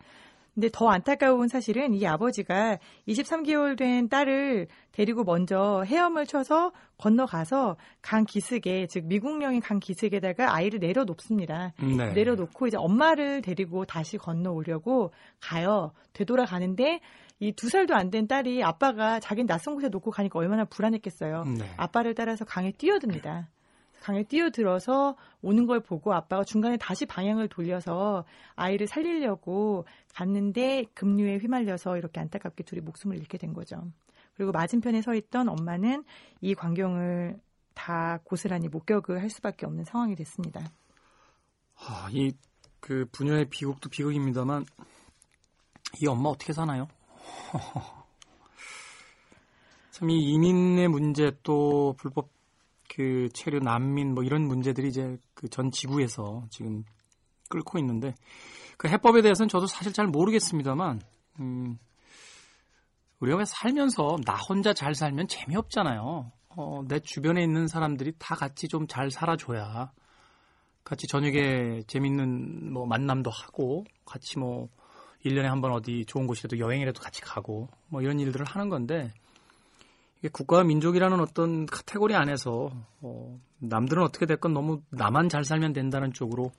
근데 0.58 0.70
더 0.74 0.90
안타까운 0.90 1.48
사실은 1.50 1.94
이 1.94 2.08
아버지가 2.08 2.80
23개월 3.08 3.78
된 3.78 4.10
딸을 4.10 4.66
데리고 4.92 5.24
먼저 5.24 5.84
헤엄을 5.86 6.26
쳐서 6.26 6.72
건너가서 6.98 7.78
강 8.02 8.26
기슭에 8.26 8.88
즉 8.88 9.06
미국령인 9.06 9.62
강 9.62 9.80
기슭에다가 9.80 10.56
아이를 10.56 10.80
내려놓습니다. 10.80 11.74
네. 11.80 12.12
내려놓고 12.12 12.66
이제 12.66 12.76
엄마를 12.76 13.44
데리고 13.44 13.86
다시 13.86 14.18
건너오려고 14.18 15.12
가요. 15.40 15.92
되돌아가는데 16.14 17.02
이 17.40 17.52
두 17.52 17.70
살도 17.70 17.94
안 17.94 18.10
된 18.10 18.28
딸이 18.28 18.64
아빠가 18.64 19.20
자기는 19.20 19.46
낯선 19.46 19.76
곳에 19.76 19.90
놓고 19.90 20.10
가니까 20.10 20.40
얼마나 20.40 20.66
불안했겠어요. 20.66 21.44
네. 21.44 21.70
아빠를 21.78 22.16
따라서 22.16 22.46
강에 22.46 22.72
뛰어듭니다. 22.72 23.48
강에 24.02 24.24
뛰어들어서 24.24 25.16
오는 25.42 25.66
걸 25.66 25.80
보고 25.80 26.14
아빠가 26.14 26.44
중간에 26.44 26.78
다시 26.78 27.06
방향을 27.06 27.48
돌려서 27.50 28.26
아이를 28.56 28.88
살리려고 28.88 29.86
갔는데 30.14 30.86
급류에 30.94 31.38
휘말려서 31.38 31.98
이렇게 31.98 32.20
안타깝게 32.20 32.64
둘이 32.64 32.82
목숨을 32.82 33.18
잃게 33.18 33.38
된 33.38 33.54
거죠. 33.54 33.84
그리고 34.36 34.52
맞은편에 34.52 35.02
서 35.02 35.16
있던 35.16 35.50
엄마는 35.50 36.04
이 36.42 36.54
광경을 36.56 37.40
다 37.74 38.20
고스란히 38.24 38.68
목격을 38.70 39.22
할 39.22 39.30
수밖에 39.30 39.66
없는 39.66 39.84
상황이 39.84 40.16
됐습니다. 40.16 40.62
아, 41.76 42.10
이그 42.12 43.08
부녀의 43.12 43.50
비극도 43.50 43.90
비극입니다만 43.90 44.66
이 46.02 46.08
엄마 46.08 46.30
어떻게 46.30 46.54
사나요? 46.54 46.88
참 49.92 50.10
이 50.12 50.32
이민의 50.34 50.88
문제 50.90 51.32
또 51.42 51.96
불법 51.98 52.30
그 52.98 53.30
체류 53.34 53.60
난민 53.60 54.16
뭐 54.16 54.24
이런 54.24 54.48
문제들이 54.48 54.88
이제 54.90 55.18
그 55.36 55.48
전 55.50 55.70
지구에서 55.72 56.46
지금 56.50 56.84
끓고 57.50 57.78
있는데 57.80 58.16
그 58.78 58.88
해법에 58.90 59.22
대해서는 59.22 59.48
저도 59.50 59.68
사실 59.68 59.94
잘 59.94 60.08
모르겠습니다만 60.08 61.00
음 61.40 61.78
우리가 63.20 63.38
왜 63.38 63.46
살면서 63.46 64.18
나 64.26 64.36
혼자 64.36 64.74
잘 64.74 64.96
살면 64.96 65.28
재미없잖아요. 65.28 66.32
어, 66.50 66.82
내 66.88 67.00
주변에 67.00 67.44
있는 67.44 67.68
사람들이 67.68 68.14
다 68.18 68.36
같이 68.36 68.68
좀 68.68 68.88
잘 68.88 69.12
살아줘야 69.12 69.92
같이 70.84 71.06
저녁에 71.08 71.84
재밌는 71.88 72.74
뭐 72.74 72.86
만남도 72.88 73.30
하고 73.30 73.86
같이 74.06 74.40
뭐 74.40 74.70
1년에 75.26 75.44
한 75.44 75.62
번 75.62 75.72
어디 75.72 76.04
좋은 76.06 76.26
곳이라도 76.28 76.58
여행이라도 76.60 77.00
같이 77.02 77.22
가고 77.22 77.70
뭐 77.90 78.02
이런 78.02 78.20
일들을 78.20 78.46
하는 78.46 78.70
건데 78.70 79.14
이게 80.20 80.30
국가와 80.30 80.64
민족이라는 80.64 81.20
어떤 81.20 81.66
카테고리 81.66 82.16
안에서 82.16 82.72
어, 83.02 83.40
남들은 83.60 84.04
어떻게 84.04 84.26
됐건 84.26 84.54
너무 84.54 84.82
나만 84.90 85.30
잘 85.30 85.44
살면 85.44 85.74
된다는 85.74 86.14
쪽으로 86.14 86.52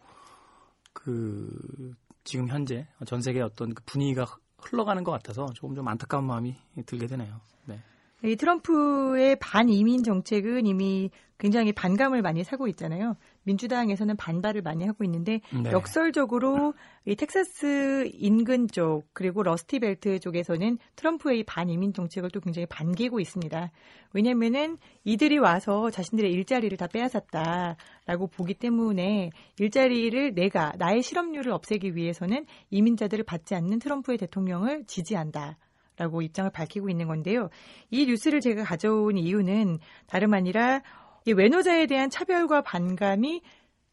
그 0.93 1.95
지금 2.25 2.49
현재 2.49 2.87
전 3.07 3.21
세계 3.23 3.41
어떤 3.41 3.75
그 3.75 3.83
분위기가 3.85 4.27
흘러가는 4.59 5.03
것 5.05 5.12
같아서 5.12 5.47
조금 5.55 5.75
좀 5.75 5.87
안타까운 5.88 6.25
마음이 6.25 6.57
들게 6.87 7.07
되네요. 7.07 7.41
네. 7.65 7.81
이 8.25 8.37
트럼프의 8.37 9.37
반이민 9.38 10.03
정책은 10.03 10.67
이미 10.67 11.11
굉장히 11.38 11.73
반감을 11.73 12.23
많이 12.23 12.43
사고 12.43 12.67
있잖아요. 12.69 13.17
민주당에서는 13.45 14.16
반발을 14.16 14.62
많이 14.62 14.87
하고 14.87 15.04
있는데 15.04 15.40
네. 15.52 15.71
역설적으로 15.71 16.75
이 17.04 17.16
텍사스 17.16 18.11
인근 18.12 18.68
쪽 18.68 19.04
그리고 19.12 19.42
러스티벨트 19.42 20.21
쪽에서는 20.21 20.78
트럼프의 20.97 21.40
이 21.40 21.45
반이민 21.45 21.92
정책을 21.92 22.30
또 22.30 22.40
굉장히 22.40 22.66
반기고 22.66 23.21
있습니다. 23.21 23.71
왜냐면은 24.12 24.76
이들이 25.04 25.38
와서 25.38 25.90
자신들의 25.90 26.30
일자리를 26.33 26.76
다 26.76 26.87
빼앗았다라고 26.87 28.26
보기 28.28 28.54
때문에 28.54 29.30
일자리를 29.59 30.35
내가 30.35 30.73
나의 30.78 31.02
실업률을 31.02 31.52
없애기 31.52 31.97
위해서는 31.97 32.47
이민자들을 32.71 33.25
받지 33.25 33.54
않는 33.54 33.78
트럼프의 33.78 34.18
대통령을 34.18 34.85
지지한다. 34.87 35.57
라고 35.99 36.23
입장을 36.23 36.49
밝히고 36.52 36.88
있는 36.88 37.09
건데요. 37.09 37.49
이 37.90 38.07
뉴스를 38.07 38.40
제가 38.40 38.62
가져온 38.62 39.18
이유는 39.18 39.78
다름 40.07 40.33
아니라 40.33 40.80
이 41.29 41.33
외노자에 41.35 41.87
대한 41.87 42.09
차별과 42.09 42.63
반감이 42.63 43.43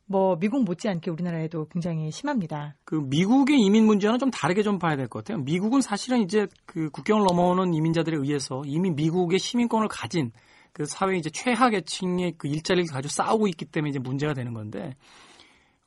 뭐 0.05 0.37
미국 0.39 0.63
못지않게 0.63 1.11
우리나라에도 1.11 1.67
굉장히 1.67 2.09
심합니다. 2.09 2.75
그 2.85 2.95
미국의 2.95 3.59
이민 3.59 3.85
문제는 3.85 4.19
좀 4.19 4.31
다르게 4.31 4.63
좀 4.63 4.79
봐야 4.79 4.95
될 4.95 5.09
것 5.09 5.25
같아요. 5.25 5.43
미국은 5.43 5.81
사실은 5.81 6.21
이제 6.21 6.47
그 6.65 6.89
국경을 6.91 7.25
넘어오는 7.25 7.73
이민자들에 7.73 8.15
의해서 8.15 8.61
이미 8.65 8.89
미국의 8.91 9.39
시민권을 9.39 9.89
가진 9.89 10.31
그 10.71 10.85
사회 10.85 11.17
이제 11.17 11.29
최하 11.29 11.69
계층의 11.69 12.35
그 12.37 12.47
일자리를 12.47 12.87
가지고 12.87 13.09
싸우고 13.09 13.47
있기 13.49 13.65
때문에 13.65 13.89
이제 13.89 13.99
문제가 13.99 14.33
되는 14.33 14.53
건데 14.53 14.95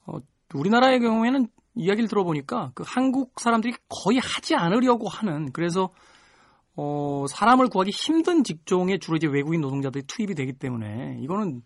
어, 0.04 0.18
우리나라의 0.52 1.00
경우에는 1.00 1.46
이야기를 1.76 2.08
들어보니까 2.08 2.72
그 2.74 2.82
한국 2.86 3.40
사람들이 3.40 3.72
거의 3.88 4.18
하지 4.18 4.54
않으려고 4.54 5.08
하는 5.08 5.50
그래서 5.52 5.88
어, 6.80 7.26
사람을 7.28 7.70
구하기 7.70 7.90
힘든 7.90 8.44
직종에 8.44 8.98
주로 8.98 9.16
이제 9.16 9.26
외국인 9.26 9.60
노동자들이 9.60 10.04
투입이 10.06 10.36
되기 10.36 10.52
때문에 10.52 11.18
이거는 11.20 11.62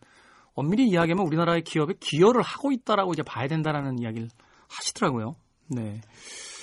엄밀히 0.55 0.89
이야기하면 0.89 1.27
우리나라의 1.27 1.65
기업에 1.65 1.93
기여를 2.01 2.41
하고 2.41 2.73
있다라고 2.73 3.13
이제 3.13 3.23
봐야 3.23 3.47
된다라는 3.47 3.99
이야기를 3.99 4.31
하시더라고요. 4.69 5.37
네. 5.69 6.01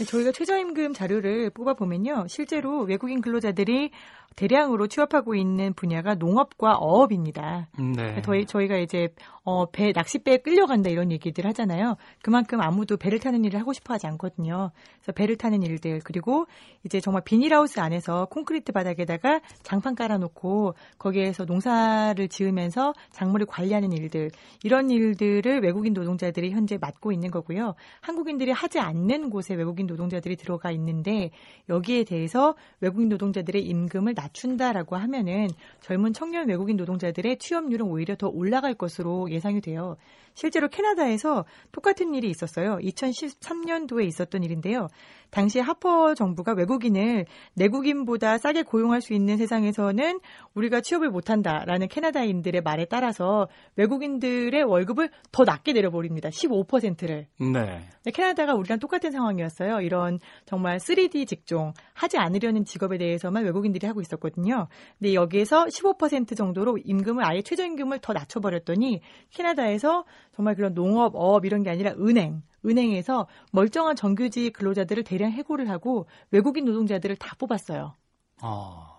저희가 0.05 0.31
최저임금 0.31 0.93
자료를 0.93 1.49
뽑아보면요. 1.51 2.25
실제로 2.27 2.81
외국인 2.81 3.21
근로자들이 3.21 3.91
대량으로 4.35 4.87
취업하고 4.87 5.35
있는 5.35 5.73
분야가 5.73 6.15
농업과 6.15 6.77
어업입니다. 6.77 7.67
네. 7.77 8.21
저희, 8.21 8.45
저희가 8.45 8.77
이제 8.77 9.09
어, 9.43 9.65
배 9.65 9.91
낚싯배에 9.93 10.37
끌려간다 10.37 10.89
이런 10.89 11.11
얘기들 11.11 11.45
하잖아요. 11.47 11.95
그만큼 12.21 12.61
아무도 12.61 12.97
배를 12.97 13.19
타는 13.19 13.43
일을 13.45 13.59
하고 13.59 13.73
싶어 13.73 13.95
하지 13.95 14.07
않거든요. 14.07 14.71
그래서 14.97 15.11
배를 15.11 15.35
타는 15.37 15.63
일들 15.63 16.01
그리고 16.03 16.45
이제 16.85 17.01
정말 17.01 17.23
비닐하우스 17.25 17.79
안에서 17.79 18.25
콘크리트 18.25 18.71
바닥에다가 18.71 19.41
장판 19.63 19.95
깔아놓고 19.95 20.75
거기에서 20.99 21.45
농사를 21.45 22.27
지으면서 22.29 22.93
작물을 23.11 23.45
관리하는 23.47 23.91
일들 23.91 24.29
이런 24.63 24.89
일들을 24.91 25.61
외국인 25.63 25.93
노동자들이 25.93 26.51
현재 26.51 26.77
맡고 26.79 27.11
있는 27.11 27.31
거고요. 27.31 27.73
한국인들이 28.01 28.51
하지 28.51 28.79
않는 28.79 29.31
곳에 29.31 29.55
외국인 29.55 29.87
노동자들이 29.89 30.35
들어가 30.35 30.71
있는데 30.71 31.31
여기에 31.67 32.05
대해서 32.05 32.55
외국인 32.79 33.09
노동자들의 33.09 33.61
임금을 33.63 34.13
낮춘다라고 34.15 34.95
하면은 34.95 35.47
젊은 35.81 36.13
청년 36.13 36.47
외국인 36.47 36.77
노동자들의 36.77 37.37
취업률은 37.39 37.87
오히려 37.87 38.15
더 38.15 38.27
올라갈 38.27 38.73
것으로 38.73 39.29
예상이 39.31 39.61
돼요. 39.61 39.97
실제로 40.33 40.69
캐나다에서 40.69 41.43
똑같은 41.73 42.13
일이 42.13 42.29
있었어요. 42.29 42.77
2013년도에 42.77 44.05
있었던 44.05 44.43
일인데요. 44.43 44.87
당시 45.31 45.59
하퍼 45.59 46.15
정부가 46.15 46.53
외국인을 46.53 47.25
내국인보다 47.55 48.37
싸게 48.37 48.63
고용할 48.63 49.01
수 49.01 49.13
있는 49.13 49.37
세상에서는 49.37 50.19
우리가 50.55 50.81
취업을 50.81 51.09
못한다라는 51.09 51.87
캐나다인들의 51.87 52.61
말에 52.61 52.85
따라서 52.85 53.47
외국인들의 53.75 54.63
월급을 54.63 55.09
더 55.31 55.43
낮게 55.43 55.73
내려버립니다. 55.73 56.29
15%를. 56.29 57.27
네. 57.39 57.81
캐나다가 58.13 58.55
우리랑 58.55 58.79
똑같은 58.79 59.11
상황이었어요. 59.11 59.78
이런 59.81 60.19
정말 60.45 60.77
3D 60.77 61.27
직종 61.27 61.73
하지 61.93 62.17
않으려는 62.17 62.65
직업에 62.65 62.97
대해서만 62.97 63.43
외국인들이 63.43 63.85
하고 63.87 64.01
있었거든요. 64.01 64.67
근데 64.97 65.13
여기에서 65.13 65.65
15% 65.65 66.35
정도로 66.35 66.77
임금을 66.83 67.25
아예 67.25 67.41
최저임금을 67.41 67.99
더 67.99 68.13
낮춰버렸더니 68.13 69.01
캐나다에서 69.31 70.05
정말 70.35 70.55
그런 70.55 70.73
농업, 70.73 71.15
어업 71.15 71.45
이런 71.45 71.63
게 71.63 71.69
아니라 71.69 71.91
은행, 71.99 72.41
은행에서 72.65 73.27
멀쩡한 73.51 73.95
정규직 73.95 74.53
근로자들을 74.53 75.03
대량 75.03 75.31
해고를 75.31 75.69
하고 75.69 76.07
외국인 76.31 76.65
노동자들을 76.65 77.15
다 77.15 77.35
뽑았어요. 77.37 77.95
아. 78.41 78.98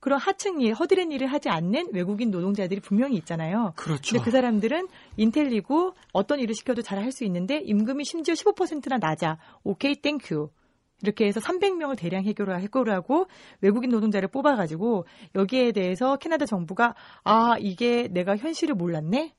그런 0.00 0.18
하층 0.18 0.60
일, 0.60 0.74
허드렛 0.74 1.10
일을 1.10 1.26
하지 1.26 1.48
않는 1.48 1.88
외국인 1.92 2.30
노동자들이 2.30 2.80
분명히 2.80 3.16
있잖아요. 3.16 3.72
그렇죠. 3.76 4.12
근데 4.12 4.24
그 4.24 4.30
사람들은 4.30 4.88
인텔리고 5.16 5.94
어떤 6.12 6.38
일을 6.40 6.54
시켜도 6.54 6.82
잘 6.82 6.98
할 6.98 7.12
수 7.12 7.24
있는데 7.24 7.60
임금이 7.64 8.04
심지어 8.04 8.34
15%나 8.34 8.98
낮아. 8.98 9.38
오케이, 9.64 9.94
thank 9.94 10.25
you. 10.25 10.50
이렇게 11.02 11.26
해서 11.26 11.40
300명을 11.40 11.98
대량 11.98 12.24
해결을, 12.24 12.58
해고를 12.60 12.92
하고 12.92 13.26
외국인 13.60 13.90
노동자를 13.90 14.28
뽑아가지고 14.28 15.04
여기에 15.34 15.72
대해서 15.72 16.16
캐나다 16.16 16.46
정부가 16.46 16.94
아, 17.22 17.56
이게 17.58 18.08
내가 18.08 18.36
현실을 18.36 18.74
몰랐네? 18.74 19.34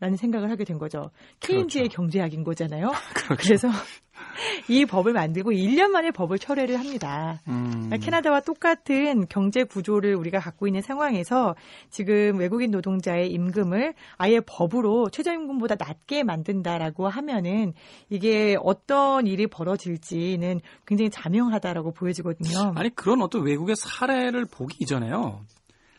라는 0.00 0.16
생각을 0.16 0.50
하게 0.50 0.64
된 0.64 0.78
거죠. 0.78 1.10
케인즈의 1.40 1.84
그렇죠. 1.84 1.96
경제학인 1.96 2.44
거잖아요. 2.44 2.92
그렇죠. 3.14 3.36
그래서 3.42 3.68
이 4.68 4.84
법을 4.84 5.12
만들고 5.12 5.50
1년 5.50 5.88
만에 5.88 6.10
법을 6.12 6.38
철회를 6.38 6.78
합니다. 6.78 7.40
음. 7.48 7.90
캐나다와 8.00 8.40
똑같은 8.40 9.26
경제 9.28 9.64
구조를 9.64 10.14
우리가 10.14 10.38
갖고 10.38 10.66
있는 10.68 10.82
상황에서 10.82 11.56
지금 11.90 12.38
외국인 12.38 12.70
노동자의 12.70 13.30
임금을 13.32 13.94
아예 14.16 14.40
법으로 14.40 15.10
최저임금보다 15.10 15.74
낮게 15.78 16.22
만든다라고 16.22 17.08
하면은 17.08 17.72
이게 18.08 18.56
어떤 18.62 19.26
일이 19.26 19.46
벌어질지는 19.46 20.60
굉장히 20.86 21.10
자명하다라고 21.10 21.92
보여지거든요. 21.92 22.74
아니 22.76 22.94
그런 22.94 23.20
어떤 23.22 23.42
외국의 23.44 23.74
사례를 23.76 24.44
보기 24.46 24.76
이전에요. 24.80 25.40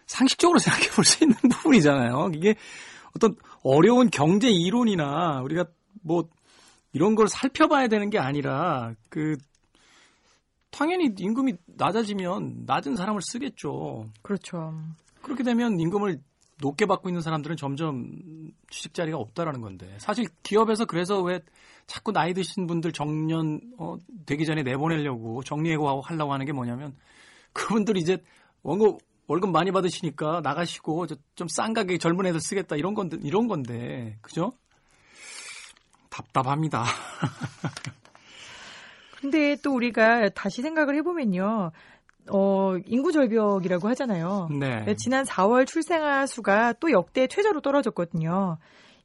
상식적으로 0.06 0.60
생각해 0.60 0.88
볼 0.96 1.03
수 1.06 1.24
있는 1.24 1.36
부분이잖아요. 1.51 2.32
이게 2.34 2.56
어떤 3.16 3.36
어려운 3.63 4.10
경제 4.10 4.50
이론이나 4.50 5.42
우리가 5.44 5.66
뭐 6.01 6.28
이런 6.94 7.16
걸 7.16 7.28
살펴봐야 7.28 7.88
되는 7.88 8.10
게 8.10 8.17
아니라 8.19 8.93
그 9.10 9.38
당연히 10.72 11.13
임금이 11.17 11.54
낮아지면 11.65 12.63
낮은 12.65 12.95
사람을 12.95 13.22
쓰겠죠. 13.22 14.10
그렇죠. 14.22 14.74
그렇게 15.22 15.43
되면 15.43 15.80
임금을 15.80 16.22
높게 16.62 16.86
받고 16.86 17.10
있는 17.10 17.22
사람들은 17.22 17.56
점점 17.58 18.52
취직 18.69 18.93
자리가 18.93 19.17
없다라는 19.17 19.62
건데 19.62 19.95
사실 19.98 20.26
기업에서 20.43 20.86
그래서 20.86 21.22
왜 21.22 21.39
자꾸 21.88 22.12
나이 22.12 22.34
드신 22.34 22.67
분들 22.67 22.91
정년 22.91 23.62
어, 23.78 23.95
되기 24.26 24.45
전에 24.45 24.63
내보내려고 24.63 25.41
정리해고 25.43 26.02
하려고 26.02 26.34
하는 26.34 26.45
게 26.45 26.52
뭐냐면 26.52 26.95
그분들이 27.54 28.02
이제 28.02 28.17
원고 28.62 29.00
월급 29.30 29.52
많이 29.52 29.72
받으시니까 29.72 30.42
나가시고 30.44 31.06
좀 31.36 31.48
싼 31.48 31.74
가격에 31.74 32.00
젊은 32.00 32.26
애들 32.26 32.42
쓰겠다 32.42 32.76
이런 32.76 32.96
건데 32.96 33.18
이런 33.22 33.48
건데 33.48 34.18
그죠? 34.22 34.54
답답합니다. 36.10 36.84
근데 39.22 39.56
또 39.63 39.74
우리가 39.74 40.30
다시 40.30 40.62
생각을 40.62 40.96
해보면요. 40.98 41.72
어, 42.32 42.76
인구 42.86 43.12
절벽이라고 43.12 43.88
하잖아요. 43.89 44.48
네. 44.60 44.96
지난 44.98 45.26
4월 45.26 45.68
출생아 45.68 46.26
수가 46.26 46.74
또 46.74 46.92
역대 46.92 47.28
최저로 47.28 47.62
떨어졌거든요. 47.62 48.58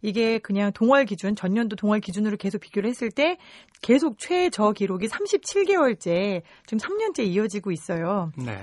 이게 0.02 0.38
그냥 0.38 0.70
동월 0.72 1.06
기준, 1.06 1.34
전년도 1.34 1.76
동월 1.76 2.00
기준으로 2.00 2.36
계속 2.36 2.60
비교를 2.60 2.90
했을 2.90 3.10
때 3.10 3.38
계속 3.82 4.18
최저 4.18 4.72
기록이 4.72 5.08
37개월째, 5.08 6.42
지금 6.66 6.78
3년째 6.78 7.26
이어지고 7.26 7.72
있어요. 7.72 8.30
네. 8.36 8.62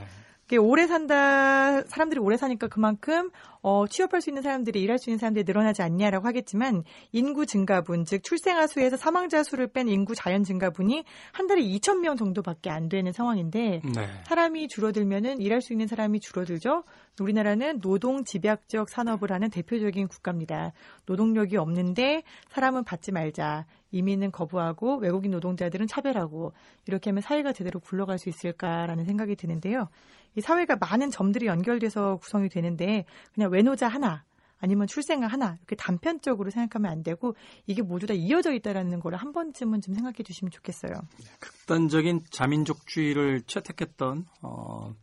오래 0.58 0.88
산다 0.88 1.82
사람들이 1.84 2.20
오래 2.20 2.38
사니까 2.38 2.68
그만큼 2.68 3.30
어, 3.62 3.86
취업할 3.88 4.22
수 4.22 4.30
있는 4.30 4.42
사람들이 4.42 4.82
일할 4.82 4.98
수 4.98 5.10
있는 5.10 5.20
사람들이 5.20 5.46
늘어나지 5.46 5.82
않냐라고 5.82 6.28
하겠지만 6.28 6.84
인구 7.12 7.46
증가분 7.46 8.06
즉 8.06 8.24
출생아 8.24 8.68
수에서 8.68 8.98
사망자 8.98 9.44
수를 9.44 9.68
뺀 9.68 9.88
인구 9.88 10.16
자연 10.16 10.44
증가분이 10.44 11.04
한 11.32 11.48
달에 11.48 11.62
2천 11.62 12.00
명 12.00 12.16
정도밖에 12.16 12.70
안 12.70 12.90
되는 12.90 13.12
상황인데 13.12 13.82
네. 13.84 14.08
사람이 14.26 14.68
줄어들면은 14.68 15.40
일할 15.40 15.62
수 15.62 15.74
있는 15.74 15.88
사람이 15.88 16.20
줄어들죠. 16.20 16.84
우리나라는 17.20 17.82
노동 17.82 18.24
집약적 18.24 18.90
산업을 18.90 19.32
하는 19.32 19.50
대표적인 19.50 20.08
국가입니다. 20.08 20.74
노동력이 21.06 21.58
없는데 21.58 22.24
사람은 22.50 22.84
받지 22.84 23.12
말자. 23.12 23.66
이민은 23.92 24.32
거부하고 24.32 24.98
외국인 24.98 25.32
노동자들은 25.32 25.88
차별하고 25.88 26.54
이렇게 26.88 27.10
하면 27.10 27.22
사회가 27.22 27.54
제대로 27.54 27.80
굴러갈 27.80 28.18
수 28.18 28.30
있을까라는 28.30 29.06
생각이 29.06 29.36
드는데요. 29.36 29.90
이 30.36 30.42
사회가 30.42 30.78
많은 30.78 31.12
점들이 31.12 31.46
연결돼서 31.48 32.18
구성이 32.18 32.50
되는데 32.50 33.06
그냥 33.34 33.52
외노자 33.52 33.88
하나 33.88 34.24
아니면 34.64 34.86
출생아 34.88 35.26
하나 35.28 35.56
이렇게 35.58 35.76
단편적으로 35.76 36.52
생각하면 36.52 36.92
안 36.92 37.04
되고 37.04 37.36
이게 37.66 37.82
모두 37.82 38.06
다 38.06 38.14
이어져 38.14 38.54
있다라는 38.54 39.00
걸 39.00 39.16
한 39.16 39.34
번쯤은 39.34 39.82
좀 39.82 39.94
생각해 39.96 40.18
주시면 40.24 40.52
좋겠어요. 40.52 40.94
극단적인 41.40 42.22
자민족주의를 42.30 43.42
채택했던 43.42 44.26
어, 44.44 44.96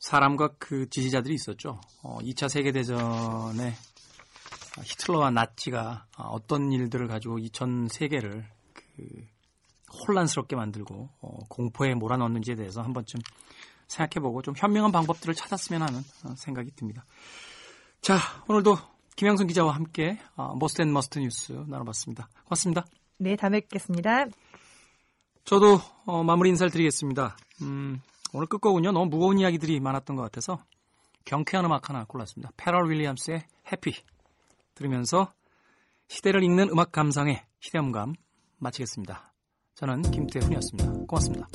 사람과 0.00 0.54
그 0.58 0.88
지지자들이 0.88 1.34
있었죠. 1.34 1.80
어, 2.02 2.18
2차 2.22 2.48
세계 2.48 2.72
대전에 2.72 3.74
히틀러와 4.80 5.30
나치가 5.30 6.06
어떤 6.16 6.72
일들을 6.72 7.06
가지고 7.08 7.38
이 7.38 7.50
전 7.50 7.88
세계를 7.88 8.46
그 8.72 9.26
혼란스럽게 9.92 10.56
만들고 10.56 11.10
어, 11.20 11.38
공포에 11.48 11.94
몰아넣는지에 11.94 12.54
대해서 12.54 12.82
한 12.82 12.92
번쯤 12.92 13.20
생각해보고 13.88 14.42
좀 14.42 14.54
현명한 14.56 14.90
방법들을 14.90 15.34
찾았으면 15.34 15.82
하는 15.82 16.00
어, 16.24 16.34
생각이 16.36 16.70
듭니다. 16.74 17.04
자, 18.00 18.16
오늘도 18.48 18.76
김양순 19.16 19.46
기자와 19.46 19.74
함께 19.74 20.18
어, 20.36 20.56
must 20.56 20.82
and 20.82 20.92
must 20.92 21.18
뉴스 21.18 21.52
나눠봤습니다. 21.52 22.28
고맙습니다. 22.44 22.86
네, 23.18 23.36
다음에 23.36 23.60
뵙겠습니다. 23.60 24.26
저도 25.44 25.78
어, 26.06 26.24
마무리 26.24 26.48
인사를 26.50 26.70
드리겠습니다. 26.70 27.36
음, 27.62 28.00
오늘 28.32 28.46
끝곡은요, 28.46 28.92
너무 28.92 29.06
무거운 29.10 29.38
이야기들이 29.38 29.78
많았던 29.80 30.16
것 30.16 30.22
같아서 30.22 30.58
경쾌한 31.26 31.66
음악 31.66 31.90
하나 31.90 32.04
골랐습니다. 32.04 32.50
패럴 32.56 32.90
윌리엄스의 32.90 33.44
Happy 33.70 33.94
들으면서 34.74 35.32
시대를 36.08 36.42
읽는 36.44 36.68
음악 36.70 36.92
감상의 36.92 37.42
시대음감 37.60 38.14
마치겠습니다. 38.58 39.32
저는 39.74 40.02
김태훈이었습니다. 40.02 40.92
고맙습니다. 41.08 41.48